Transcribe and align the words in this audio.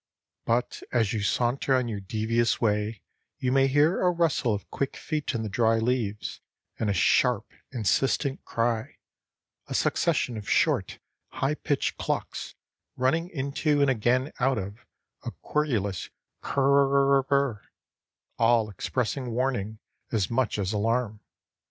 But 0.45 0.81
as 0.91 1.13
you 1.13 1.21
saunter 1.21 1.75
on 1.75 1.87
your 1.87 1.99
devious 1.99 2.59
way 2.59 3.03
you 3.37 3.51
may 3.51 3.67
hear 3.67 4.01
a 4.01 4.09
rustle 4.09 4.51
of 4.51 4.67
quick 4.71 4.95
feet 4.97 5.35
in 5.35 5.43
the 5.43 5.47
dry 5.47 5.77
leaves 5.77 6.41
and 6.79 6.89
a 6.89 6.91
sharp, 6.93 7.51
insistent 7.71 8.43
cry, 8.43 8.95
a 9.67 9.75
succession 9.75 10.37
of 10.37 10.49
short, 10.49 10.97
high 11.33 11.53
pitched 11.53 11.97
clucks 11.99 12.55
running 12.95 13.29
into 13.29 13.79
and 13.79 13.91
again 13.91 14.33
out 14.39 14.57
of 14.57 14.79
a 15.23 15.29
querulous 15.43 16.09
"ker 16.41 16.61
r 16.63 17.17
r 17.19 17.25
r," 17.29 17.61
all 18.39 18.71
expressing 18.71 19.29
warning 19.29 19.77
as 20.11 20.31
much 20.31 20.57
as 20.57 20.73
alarm. 20.73 21.19